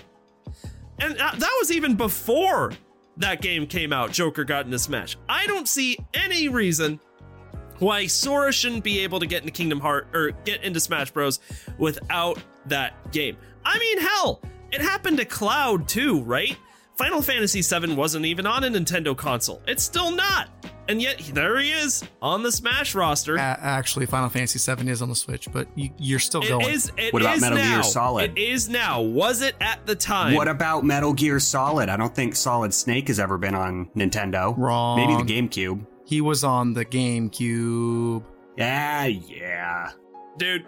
[0.98, 2.72] And that was even before
[3.18, 5.16] that game came out, Joker got into Smash.
[5.28, 6.98] I don't see any reason
[7.78, 11.40] why Sora shouldn't be able to get into Kingdom Heart or get into Smash Bros
[11.78, 13.36] without that game.
[13.64, 14.40] I mean, hell,
[14.72, 16.56] it happened to Cloud too, right?
[16.96, 19.60] Final Fantasy VII wasn't even on a Nintendo console.
[19.66, 20.48] It's still not.
[20.88, 23.36] And yet, there he is on the Smash roster.
[23.36, 26.68] A- actually, Final Fantasy VII is on the Switch, but you, are still It going.
[26.68, 26.92] is.
[26.98, 27.82] It What about is Metal Gear.
[27.82, 28.32] Solid?
[28.36, 29.00] It is now.
[29.00, 30.34] Was it at the time?
[30.34, 31.88] What about Metal Gear Solid?
[31.88, 34.54] I don't think Solid Snake has ever been on Nintendo.
[34.58, 34.96] Wrong.
[34.98, 35.86] Maybe the GameCube.
[36.06, 38.22] He was on the GameCube.
[38.56, 39.90] Yeah, yeah.
[40.38, 40.66] dude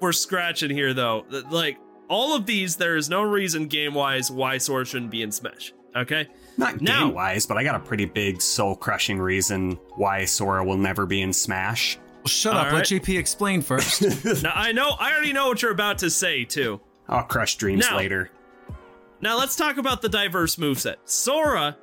[0.00, 1.76] we're scratching here though like
[2.08, 5.72] all of these there is no reason game wise why sora shouldn't be in smash
[5.96, 10.24] okay Not Now- game wise, but I got a pretty big soul crushing reason why
[10.26, 11.96] Sora will never be in Smash.
[12.16, 12.66] Well, shut All up.
[12.66, 12.74] right.
[12.74, 14.02] Let JP explain first.
[14.42, 17.86] now i know i already know what you're about to say too I'll crush dreams
[17.88, 18.30] Now- later.
[19.20, 21.76] now let's talk about the diverse moveset sora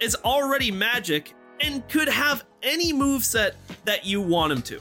[0.00, 3.52] is already magic and could have any moveset
[3.84, 4.80] that you want him to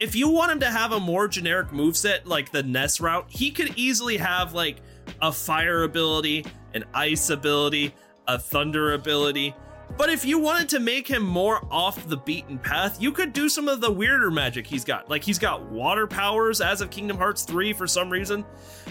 [0.00, 3.50] if you want him to have a more generic moveset like the Ness route, he
[3.50, 4.76] could easily have like
[5.20, 7.92] a fire ability, an ice ability,
[8.28, 9.54] a thunder ability.
[9.96, 13.48] But if you wanted to make him more off the beaten path, you could do
[13.48, 15.08] some of the weirder magic he's got.
[15.08, 18.44] Like he's got water powers as of Kingdom Hearts 3 for some reason.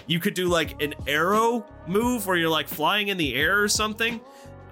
[0.08, 3.67] You could do like an arrow move where you're like flying in the air or
[3.67, 4.19] something.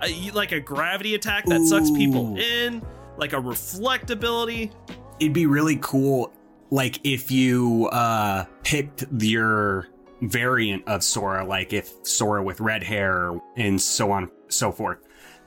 [0.01, 2.82] Uh, you- like a gravity attack that sucks people in,
[3.17, 4.71] like a reflect ability.
[5.19, 6.34] It'd be really cool,
[6.71, 9.88] like if you uh picked your
[10.21, 15.00] variant of Sora, like if Sora with red hair and so on so forth.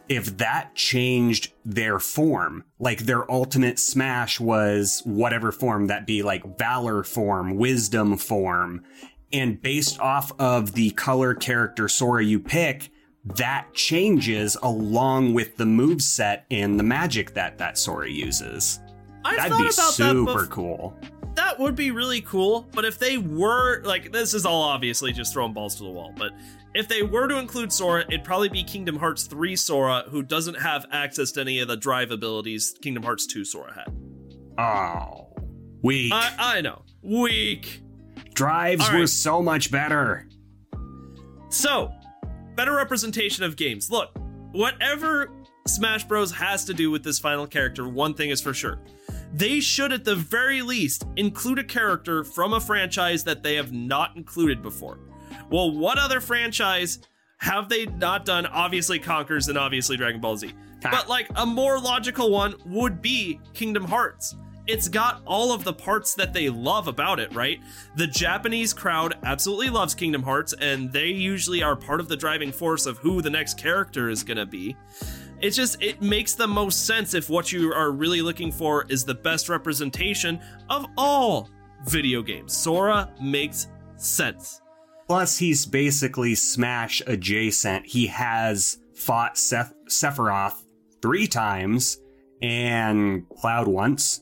[0.09, 6.59] If that changed their form, like their ultimate smash was whatever form that be, like
[6.59, 8.85] valor form, wisdom form,
[9.33, 12.91] and based off of the color character Sora you pick,
[13.37, 18.81] that changes along with the move set and the magic that that Sora uses.
[19.25, 20.97] I That'd thought be about super that cool.
[21.35, 22.67] that would be really cool.
[22.73, 26.15] But if they were like, this is all obviously just throwing balls to the wall.
[26.17, 26.33] But
[26.79, 30.55] if they were to include Sora, it'd probably be Kingdom Hearts 3 Sora, who doesn't
[30.55, 33.93] have access to any of the drive abilities Kingdom Hearts 2 Sora had.
[34.59, 35.33] Oh,
[35.83, 36.13] weak.
[36.13, 36.83] I, I know.
[37.03, 37.83] Weak.
[38.33, 40.29] Drives all were so much better.
[41.49, 41.91] So,
[42.55, 43.91] better representation of games.
[43.91, 44.17] Look,
[44.53, 45.33] whatever
[45.67, 46.31] Smash Bros.
[46.31, 48.79] has to do with this final character, one thing is for sure.
[49.33, 53.73] They should, at the very least, include a character from a franchise that they have
[53.73, 55.01] not included before.
[55.51, 56.99] Well, what other franchise
[57.39, 58.47] have they not done?
[58.47, 60.53] Obviously, Conkers and obviously Dragon Ball Z.
[60.83, 64.37] But, like, a more logical one would be Kingdom Hearts.
[64.67, 67.59] It's got all of the parts that they love about it, right?
[67.97, 72.53] The Japanese crowd absolutely loves Kingdom Hearts, and they usually are part of the driving
[72.53, 74.77] force of who the next character is gonna be.
[75.41, 79.05] It's just, it makes the most sense if what you are really looking for is
[79.05, 81.49] the best representation of all
[81.87, 82.53] video games.
[82.53, 84.61] Sora makes sense.
[85.09, 87.87] Plus, he's basically Smash adjacent.
[87.87, 90.63] He has fought Seth- Sephiroth
[91.01, 91.99] three times
[92.43, 94.21] and Cloud once.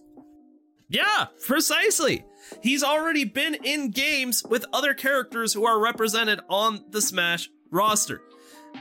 [0.88, 2.24] Yeah, precisely.
[2.62, 8.22] He's already been in games with other characters who are represented on the Smash roster.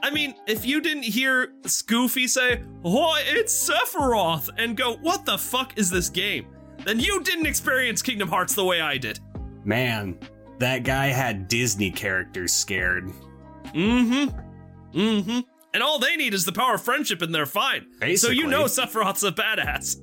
[0.03, 1.53] I mean, if you didn't hear
[1.87, 6.45] Goofy say, Oh, it's Sephiroth, and go, What the fuck is this game?
[6.83, 9.19] Then you didn't experience Kingdom Hearts the way I did.
[9.63, 10.19] Man,
[10.59, 13.11] that guy had Disney characters scared.
[13.73, 14.99] Mm hmm.
[14.99, 15.39] Mm hmm.
[15.73, 17.87] And all they need is the power of friendship and they're fine.
[18.15, 19.97] So you know Sephiroth's a badass.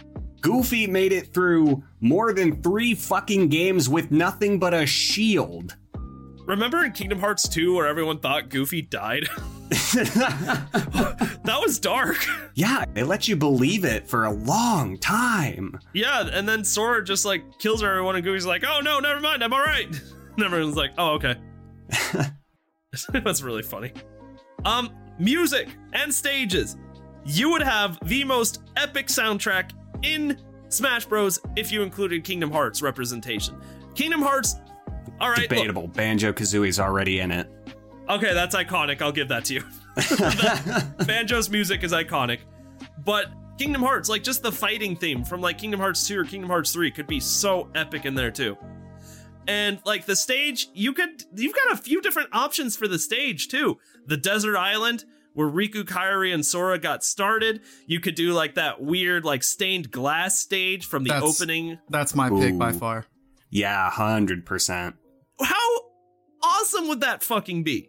[0.40, 5.76] Goofy made it through more than three fucking games with nothing but a shield.
[6.50, 9.28] Remember in Kingdom Hearts 2 where everyone thought Goofy died?
[9.68, 12.16] that was dark.
[12.54, 15.78] yeah, they let you believe it for a long time.
[15.94, 19.44] Yeah, and then Sora just like kills everyone, and Goofy's like, "Oh no, never mind,
[19.44, 19.88] I'm all right."
[20.36, 21.36] And everyone's like, "Oh, okay."
[23.12, 23.92] That's really funny.
[24.64, 26.76] Um, music and stages.
[27.24, 29.70] You would have the most epic soundtrack
[30.02, 30.36] in
[30.68, 31.38] Smash Bros.
[31.54, 33.54] if you included Kingdom Hearts representation.
[33.94, 34.56] Kingdom Hearts.
[35.20, 35.88] All right, look, Debatable.
[35.88, 37.48] Banjo Kazooie's already in it.
[38.08, 39.00] Okay, that's iconic.
[39.00, 39.64] I'll give that to you.
[41.06, 42.40] Banjo's music is iconic.
[43.04, 43.26] But
[43.58, 46.72] Kingdom Hearts, like just the fighting theme from like Kingdom Hearts 2 or Kingdom Hearts
[46.72, 48.56] 3 could be so epic in there too.
[49.46, 53.48] And like the stage, you could you've got a few different options for the stage
[53.48, 53.78] too.
[54.06, 57.60] The desert island where Riku, Kairi, and Sora got started.
[57.86, 61.78] You could do like that weird, like stained glass stage from the That's- opening.
[61.88, 63.06] That's my pick by far.
[63.50, 64.94] Yeah, 100%.
[65.42, 65.80] How
[66.42, 67.88] awesome would that fucking be?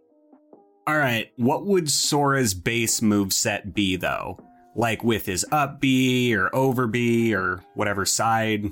[0.87, 4.39] All right, what would Sora's base move set be though?
[4.75, 8.71] Like with his up B or over B or whatever side?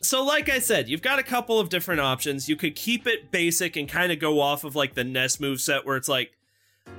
[0.00, 2.48] So, like I said, you've got a couple of different options.
[2.48, 5.60] You could keep it basic and kind of go off of like the Ness move
[5.60, 6.32] set, where it's like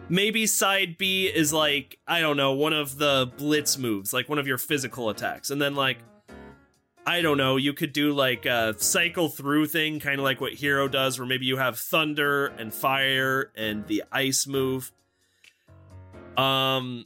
[0.10, 4.40] maybe side B is like, I don't know, one of the blitz moves, like one
[4.40, 5.50] of your physical attacks.
[5.50, 6.00] And then, like,
[7.06, 10.54] I don't know, you could do like a cycle through thing, kind of like what
[10.54, 14.92] Hero does, where maybe you have thunder and fire and the ice move.
[16.38, 17.06] Um,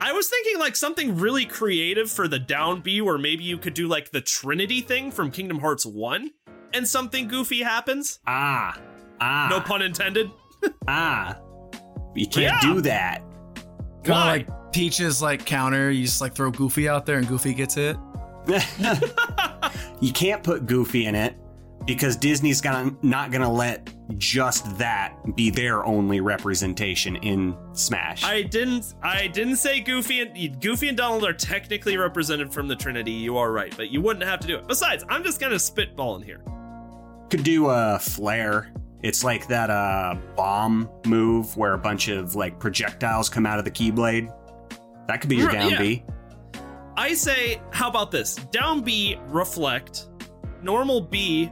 [0.00, 3.74] I was thinking like something really creative for the down B where maybe you could
[3.74, 6.30] do like the Trinity thing from Kingdom Hearts 1
[6.72, 8.18] and something goofy happens.
[8.26, 8.80] Ah,
[9.20, 10.30] ah, No pun intended.
[10.88, 11.38] ah.
[12.14, 12.72] You can't Yeah.
[12.74, 13.22] do that.
[14.04, 15.90] Kind of like Peach's like counter.
[15.90, 17.96] You just like throw Goofy out there and Goofy gets it.
[20.00, 21.36] you can't put Goofy in it
[21.86, 28.24] because Disney's gonna not gonna let just that be their only representation in Smash.
[28.24, 32.76] I didn't I didn't say Goofy and Goofy and Donald are technically represented from the
[32.76, 33.12] Trinity.
[33.12, 34.66] You are right, but you wouldn't have to do it.
[34.66, 36.42] Besides, I'm just kind of spitballing here.
[37.30, 38.72] Could do a flare.
[39.02, 43.64] It's like that uh bomb move where a bunch of like projectiles come out of
[43.64, 44.32] the Keyblade.
[45.08, 45.78] That could be your down yeah.
[45.78, 46.04] B.
[47.02, 48.36] I say, how about this?
[48.52, 50.08] Down B, reflect.
[50.62, 51.50] Normal B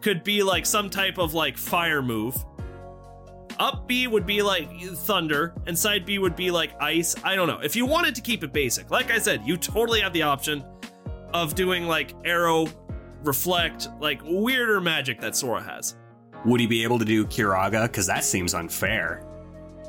[0.00, 2.36] could be like some type of like fire move.
[3.60, 7.14] Up B would be like thunder, and side B would be like ice.
[7.22, 7.60] I don't know.
[7.60, 10.64] If you wanted to keep it basic, like I said, you totally have the option
[11.32, 12.66] of doing like Aero,
[13.22, 15.94] reflect, like weirder magic that Sora has.
[16.44, 17.82] Would he be able to do Curaga?
[17.84, 19.24] Because that seems unfair.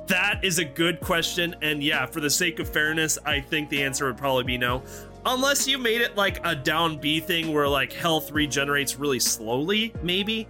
[0.07, 3.83] That is a good question, and yeah, for the sake of fairness, I think the
[3.83, 4.83] answer would probably be no.
[5.25, 9.93] Unless you made it like a down B thing where like health regenerates really slowly,
[10.03, 10.47] maybe.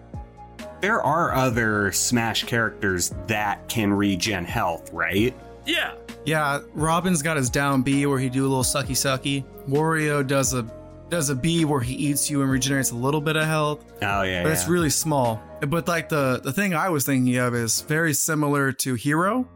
[0.81, 5.33] There are other Smash characters that can regen health, right?
[5.65, 5.93] Yeah.
[6.25, 9.45] Yeah, Robin's got his down B where he do a little sucky sucky.
[9.69, 10.63] Wario does a
[11.09, 14.23] does a B where he eats you and regenerates a little bit of health, Oh
[14.23, 15.41] yeah, but it's really small.
[15.61, 19.47] But like the the thing I was thinking of is very similar to Hero,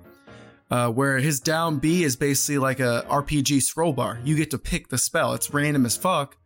[0.70, 4.20] uh, where his down B is basically like a RPG scroll bar.
[4.24, 5.34] You get to pick the spell.
[5.34, 6.38] It's random as fuck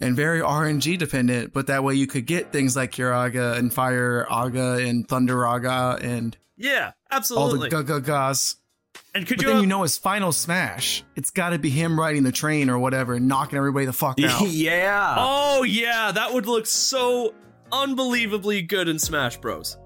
[0.00, 4.88] and very RNG dependent, but that way you could get things like Curaga and Firaga
[4.88, 8.56] and Thundaga and Yeah, absolutely all the Gagagas.
[9.14, 11.04] And could But you, then uh, you know his final smash.
[11.16, 14.20] It's got to be him riding the train or whatever and knocking everybody the fuck
[14.22, 14.42] out.
[14.48, 15.14] yeah.
[15.18, 17.34] Oh yeah, that would look so
[17.72, 19.76] unbelievably good in Smash Bros.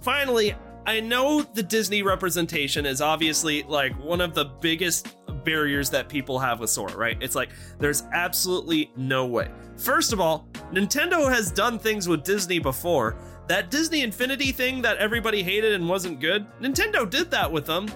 [0.00, 0.54] Finally,
[0.86, 6.38] I know the Disney representation is obviously like one of the biggest barriers that people
[6.38, 7.16] have with Sora, right?
[7.20, 9.50] It's like there's absolutely no way.
[9.76, 13.16] First of all, Nintendo has done things with Disney before.
[13.48, 17.88] That Disney Infinity thing that everybody hated and wasn't good, Nintendo did that with them.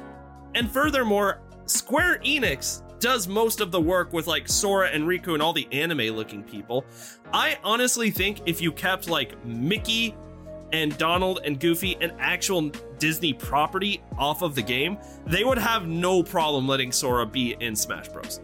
[0.54, 5.42] And furthermore, Square Enix does most of the work with like Sora and Riku and
[5.42, 6.84] all the anime looking people.
[7.32, 10.14] I honestly think if you kept like Mickey
[10.72, 15.88] and Donald and Goofy an actual Disney property off of the game, they would have
[15.88, 18.40] no problem letting Sora be in Smash Bros.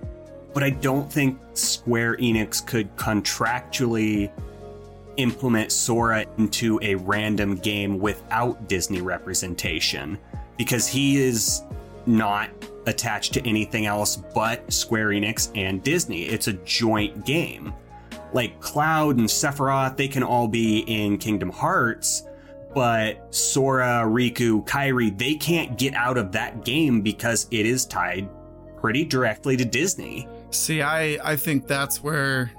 [0.54, 4.32] but I don't think Square Enix could contractually
[5.16, 10.18] implement Sora into a random game without Disney representation
[10.56, 11.62] because he is
[12.06, 12.50] not
[12.86, 16.22] attached to anything else but Square Enix and Disney.
[16.22, 17.72] It's a joint game.
[18.32, 22.24] Like Cloud and Sephiroth, they can all be in Kingdom Hearts,
[22.74, 28.28] but Sora, Riku, Kairi, they can't get out of that game because it is tied
[28.76, 30.28] pretty directly to Disney.
[30.50, 32.52] See, I I think that's where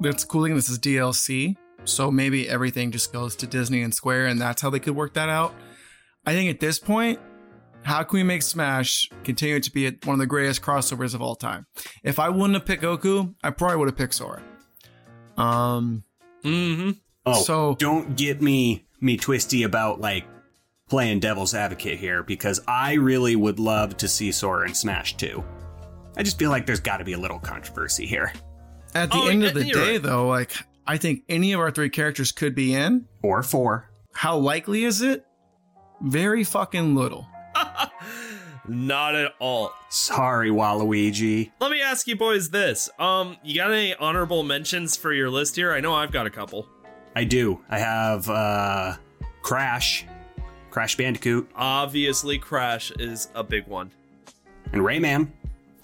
[0.00, 0.42] that's cool.
[0.42, 4.70] This is DLC, so maybe everything just goes to Disney and Square, and that's how
[4.70, 5.54] they could work that out.
[6.26, 7.18] I think at this point,
[7.82, 11.34] how can we make Smash continue to be one of the greatest crossovers of all
[11.34, 11.66] time?
[12.04, 14.42] If I wouldn't have picked Goku, I probably would have picked Sora.
[15.36, 16.04] Um,
[16.44, 16.90] Mm-hmm.
[17.24, 20.24] Oh, So- don't get me me twisty about like
[20.88, 25.42] playing devil's advocate here because I really would love to see Sora in Smash 2.
[26.16, 28.32] I just feel like there's got to be a little controversy here.
[28.94, 30.02] at the Oh, end of the day, right.
[30.02, 30.52] though, like
[30.86, 33.06] I think any of our three characters could be in.
[33.22, 33.90] Or 4.
[34.14, 35.24] How likely is it?
[36.00, 37.26] Very fucking little.
[38.68, 39.72] Not at all.
[39.88, 41.50] Sorry, Waluigi.
[41.60, 42.88] Let me ask you boys this.
[42.98, 45.72] Um, you got any honorable mentions for your list here?
[45.72, 46.66] I know I've got a couple.
[47.14, 47.60] I do.
[47.68, 48.96] I have uh
[49.42, 50.06] Crash.
[50.70, 51.50] Crash Bandicoot.
[51.54, 53.90] Obviously, Crash is a big one.
[54.72, 55.28] And Rayman.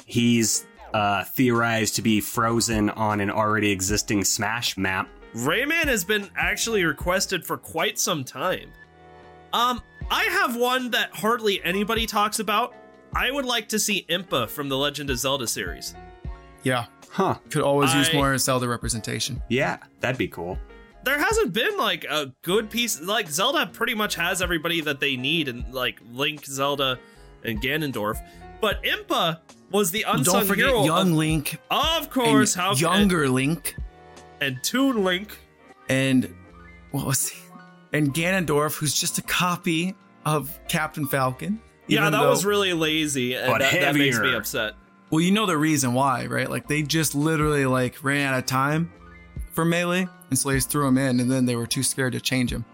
[0.06, 5.08] He's uh, theorized to be frozen on an already existing Smash map.
[5.34, 8.70] Rayman has been actually requested for quite some time.
[9.52, 12.74] Um, I have one that hardly anybody talks about.
[13.14, 15.94] I would like to see Impa from the Legend of Zelda series.
[16.62, 17.36] Yeah, Huh.
[17.50, 19.42] could always use more Zelda representation.
[19.48, 20.58] Yeah, that'd be cool.
[21.04, 23.00] There hasn't been like a good piece.
[23.00, 26.98] Like Zelda pretty much has everybody that they need, and like Link, Zelda,
[27.44, 28.18] and Ganondorf.
[28.60, 29.38] But Impa
[29.70, 30.84] was the unsung Don't forget hero.
[30.84, 33.74] young of, Link of course, and how younger Link
[34.40, 35.36] and, and Toon Link.
[35.88, 36.34] and
[36.90, 37.38] what was he?
[37.92, 39.94] And Ganondorf, who's just a copy
[40.24, 41.60] of Captain Falcon.
[41.86, 44.38] Yeah, that though- was really lazy, and But that, that makes me heavier.
[44.38, 44.74] upset.
[45.10, 46.50] Well, you know the reason why, right?
[46.50, 48.92] Like they just literally like ran out of time
[49.52, 52.12] for melee, and so they just threw him in, and then they were too scared
[52.12, 52.64] to change him.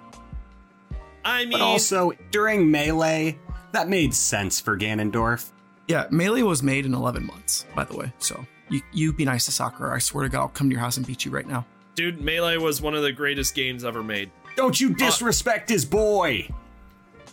[1.25, 3.39] I mean, But also, during Melee,
[3.73, 5.51] that made sense for Ganondorf.
[5.89, 8.13] Yeah, melee was made in 11 months, by the way.
[8.19, 9.97] So you you be nice to Sakurai.
[9.97, 11.67] I swear to God, I'll come to your house and beat you right now.
[11.95, 14.31] dude, Melee was one of the greatest games ever made.
[14.57, 16.49] Don't you disrespect his boy!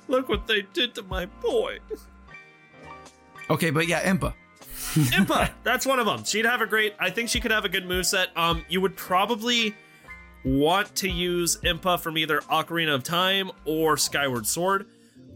[0.07, 1.79] Look what they did to my boy.
[3.49, 4.33] Okay, but yeah, Impa.
[5.11, 6.23] Impa, that's one of them.
[6.23, 6.93] She'd have a great.
[6.99, 8.27] I think she could have a good moveset.
[8.35, 9.73] Um, you would probably
[10.43, 14.87] want to use Impa from either Ocarina of Time or Skyward Sword.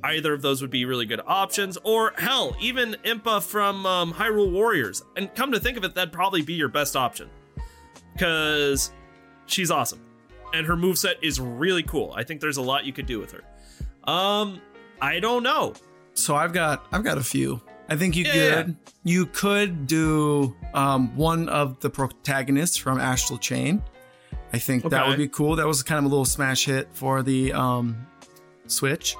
[0.06, 1.80] Either of those would be really good options.
[1.84, 5.04] Or hell, even Impa from um, Hyrule Warriors.
[5.18, 7.28] And come to think of it, that'd probably be your best option.
[8.14, 8.92] Because
[9.48, 10.02] she's awesome.
[10.54, 12.14] And her moveset is really cool.
[12.16, 13.44] I think there's a lot you could do with her.
[14.10, 14.62] Um,
[15.02, 15.74] I don't know.
[16.14, 17.60] So I've got I've got a few.
[17.90, 23.40] I think you Yeah, could you could do um, one of the protagonists from Astral
[23.40, 23.82] Chain.
[24.54, 25.56] I think that would be cool.
[25.58, 28.08] That was kind of a little smash hit for the um,
[28.68, 29.18] Switch.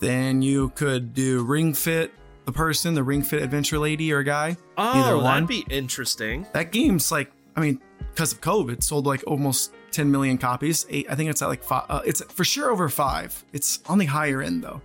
[0.00, 2.12] Then you could do Ring Fit,
[2.46, 4.56] the person, the Ring Fit adventure lady or guy.
[4.76, 5.24] Either Oh, one.
[5.24, 6.46] that'd be interesting.
[6.52, 7.80] That game's like, I mean,
[8.12, 10.86] because of COVID, it sold like almost 10 million copies.
[10.88, 11.84] Eight, I think it's at like five.
[11.88, 13.44] Uh, it's for sure over five.
[13.52, 14.80] It's on the higher end though.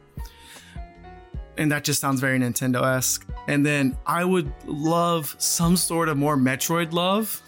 [1.58, 3.26] And that just sounds very Nintendo esque.
[3.48, 7.42] And then I would love some sort of more Metroid love.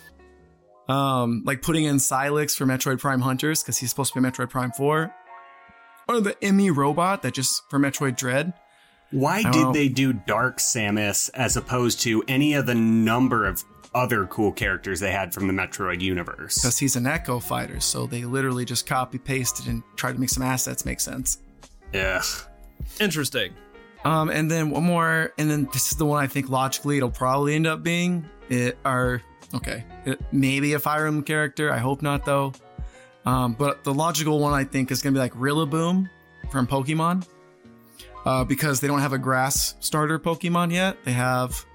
[0.87, 4.49] Um, like putting in Sylux for Metroid Prime Hunters because he's supposed to be Metroid
[4.49, 5.13] Prime 4.
[6.07, 6.69] Or the E.M.M.I.
[6.69, 8.53] robot that just for Metroid Dread.
[9.11, 9.73] Why did know.
[9.73, 13.63] they do Dark Samus as opposed to any of the number of
[13.95, 16.55] other cool characters they had from the Metroid universe?
[16.55, 20.29] Because he's an Echo fighter, so they literally just copy pasted and tried to make
[20.29, 21.39] some assets make sense.
[21.93, 22.21] Yeah.
[22.99, 23.53] Interesting.
[24.05, 27.09] Um, and then one more, and then this is the one I think logically it'll
[27.09, 28.29] probably end up being.
[28.49, 29.21] It are
[29.53, 31.71] okay, it, maybe a Fire Emblem character.
[31.71, 32.53] I hope not though.
[33.27, 36.09] Um, but the logical one I think is gonna be like Rillaboom
[36.49, 37.27] from Pokemon,
[38.25, 40.97] uh, because they don't have a Grass starter Pokemon yet.
[41.03, 41.65] They have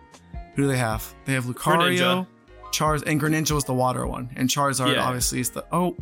[0.55, 1.15] who do they have?
[1.25, 2.27] They have Lucario, Greninja.
[2.73, 5.05] Char's, and Greninja was the water one, and Charizard Yeah.
[5.05, 5.97] obviously is the oh,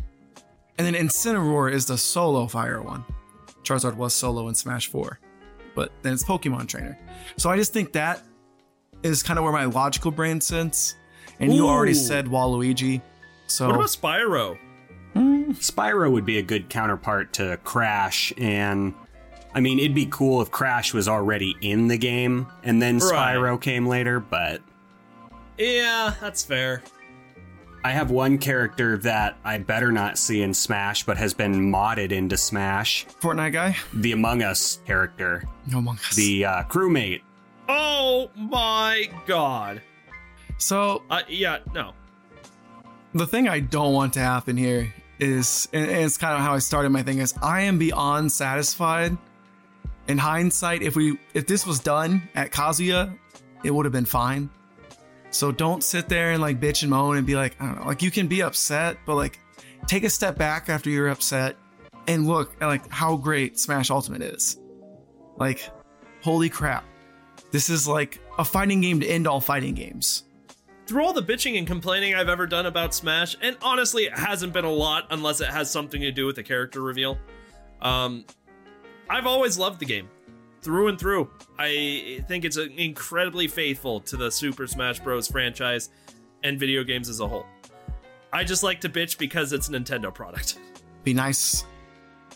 [0.77, 3.03] and then Incineroar is the solo fire one.
[3.63, 5.19] Charizard was solo in Smash Four
[5.75, 6.97] but then it's Pokemon Trainer.
[7.37, 8.21] So I just think that
[9.03, 10.95] is kind of where my logical brain sits.
[11.39, 13.01] And you already said Waluigi.
[13.47, 14.57] So What about Spyro?
[15.15, 18.93] Spyro would be a good counterpart to Crash, and
[19.53, 23.35] I mean, it'd be cool if Crash was already in the game and then Right.
[23.35, 24.61] Spyro came later, but
[25.57, 26.81] Yeah, that's fair.
[27.83, 32.11] I have one character that I better not see in Smash, but has been modded
[32.11, 36.15] into Smash Fortnite guy, the Among Us character, no Among Us.
[36.15, 37.21] the uh, crewmate.
[37.67, 39.81] Oh my god.
[40.59, 41.93] so Uh, yeah, no.
[43.15, 46.59] the thing I don't want to happen here is, and it's kind of how I
[46.59, 49.17] started my thing is I am beyond satisfied.
[50.07, 53.17] In hindsight, if we if this was done at Kazuya,
[53.63, 54.49] it would have been fine.
[55.29, 57.85] So don't sit there and like bitch and moan and be like, I don't know,
[57.85, 59.39] like you can be upset, but like
[59.87, 61.55] take a step back after you're upset
[62.07, 64.57] and look at like how great Smash Ultimate is.
[65.37, 65.69] Like,
[66.21, 66.83] holy crap.
[67.51, 70.23] This is like a fighting game to end all fighting games.
[70.91, 74.51] Through all the bitching and complaining I've ever done about Smash, and honestly, it hasn't
[74.51, 77.17] been a lot unless it has something to do with the character reveal.
[77.81, 78.25] Um,
[79.09, 80.09] I've always loved the game
[80.61, 81.29] through and through.
[81.57, 85.29] I think it's incredibly faithful to the Super Smash Bros.
[85.29, 85.91] franchise
[86.43, 87.45] and video games as a whole.
[88.33, 90.59] I just like to bitch because it's a Nintendo product.
[91.05, 91.63] Be nice.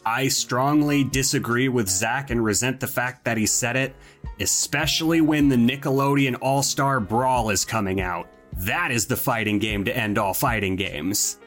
[0.05, 3.93] I strongly disagree with Zach and resent the fact that he said it,
[4.39, 8.29] especially when the Nickelodeon All Star Brawl is coming out.
[8.57, 11.37] That is the fighting game to end all fighting games.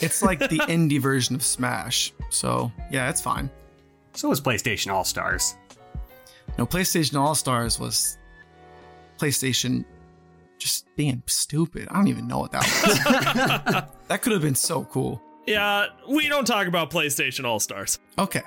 [0.00, 2.12] It's like the indie version of Smash.
[2.30, 3.50] So yeah, it's fine.
[4.12, 5.56] So was PlayStation All Stars.
[6.58, 8.18] No, PlayStation All Stars was
[9.18, 9.84] PlayStation
[10.58, 11.88] just being stupid.
[11.90, 13.84] I don't even know what that was.
[14.08, 15.20] that could have been so cool.
[15.46, 17.98] Yeah, we don't talk about PlayStation All Stars.
[18.18, 18.42] Okay.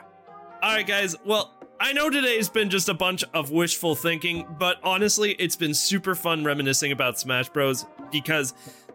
[0.63, 1.15] All right, guys.
[1.25, 5.73] Well, I know today's been just a bunch of wishful thinking, but honestly, it's been
[5.73, 7.85] super fun reminiscing about Smash Bros.
[8.11, 8.53] because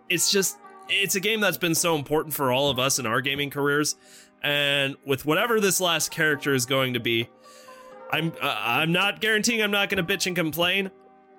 [0.09, 0.59] it's just
[0.89, 3.95] it's a game that's been so important for all of us in our gaming careers.
[4.43, 7.29] And with whatever this last character is going to be,
[8.11, 10.91] I'm uh, I'm not guaranteeing I'm not going to bitch and complain,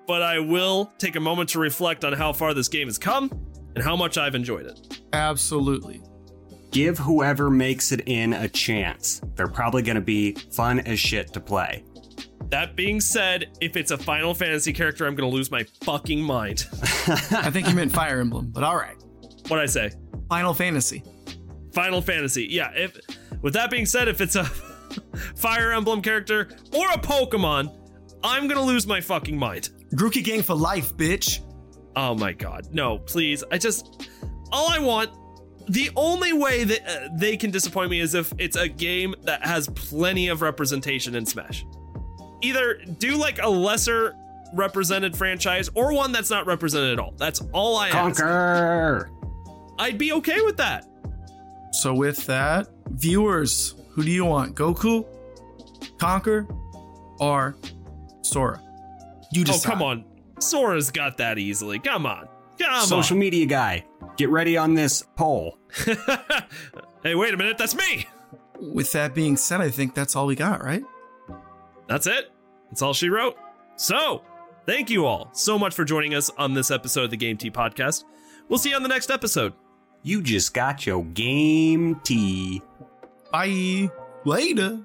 [0.07, 3.29] but I will take a moment to reflect on how far this game has come
[3.75, 5.01] and how much I've enjoyed it.
[5.11, 6.01] Absolutely.
[6.73, 9.21] Give whoever makes it in a chance.
[9.35, 11.83] They're probably going to be fun as shit to play.
[12.49, 16.19] That being said, if it's a Final Fantasy character, I'm going to lose my fucking
[16.19, 16.65] mind.
[17.07, 18.95] I think you meant Fire Emblem, but all right.
[19.47, 19.91] What'd I say?
[20.29, 21.03] Final Fantasy.
[21.73, 22.47] Final Fantasy.
[22.49, 22.97] Yeah, if
[23.43, 24.43] with that being said, if it's a
[25.35, 27.71] Fire Emblem character or a Pokemon,
[28.23, 29.69] I'm going to lose my fucking mind.
[29.93, 31.41] Grookey Gang for life, bitch.
[31.95, 32.69] Oh my god.
[32.71, 33.43] No, please.
[33.51, 34.09] I just
[34.51, 35.11] all I want
[35.67, 39.45] the only way that uh, they can disappoint me is if it's a game that
[39.45, 41.65] has plenty of representation in Smash.
[42.41, 44.15] Either do like a lesser
[44.53, 47.13] represented franchise or one that's not represented at all.
[47.17, 48.21] That's all I ask.
[48.21, 49.05] Conker.
[49.05, 49.13] ask.
[49.79, 50.87] I'd be okay with that.
[51.71, 54.55] So with that, viewers, who do you want?
[54.55, 55.05] Goku,
[55.97, 56.47] Conker,
[57.19, 57.55] or
[58.21, 58.61] Sora?
[59.31, 60.05] You Oh, come on.
[60.39, 61.79] Sora's got that easily.
[61.79, 62.27] Come on.
[62.59, 62.85] Come on.
[62.85, 63.83] Social media guy,
[64.17, 65.57] get ready on this poll.
[67.03, 67.57] hey, wait a minute.
[67.57, 68.07] That's me.
[68.59, 70.83] With that being said, I think that's all we got, right?
[71.87, 72.31] That's it.
[72.69, 73.37] That's all she wrote.
[73.75, 74.23] So,
[74.65, 77.51] thank you all so much for joining us on this episode of the Game Tea
[77.51, 78.05] Podcast.
[78.47, 79.53] We'll see you on the next episode.
[80.03, 82.61] You just got your game tea.
[83.31, 83.89] Bye.
[84.25, 84.83] Later.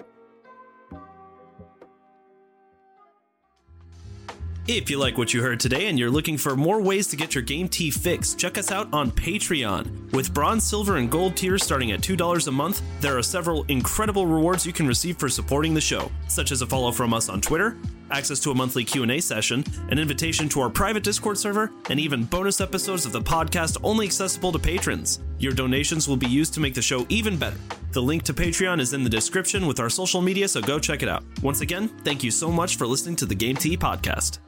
[4.71, 7.35] If you like what you heard today and you're looking for more ways to get
[7.35, 10.12] your game tea fix, check us out on Patreon.
[10.12, 14.27] With bronze, silver, and gold tiers starting at $2 a month, there are several incredible
[14.27, 17.41] rewards you can receive for supporting the show, such as a follow from us on
[17.41, 17.79] Twitter,
[18.11, 22.25] access to a monthly Q&A session, an invitation to our private Discord server, and even
[22.25, 25.21] bonus episodes of the podcast only accessible to patrons.
[25.39, 27.57] Your donations will be used to make the show even better.
[27.93, 31.03] The link to Patreon is in the description with our social media, so go check
[31.03, 31.25] it out.
[31.43, 34.41] Once again, thank you so much for listening to the Game Tea podcast.